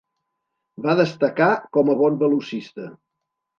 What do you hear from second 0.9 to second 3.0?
destacar com a bon velocista.